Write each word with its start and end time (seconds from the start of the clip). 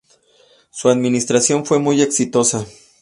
Su 0.71 0.89
administración 0.89 1.63
fue 1.63 1.77
muy 1.77 2.01
exitosa. 2.01 2.65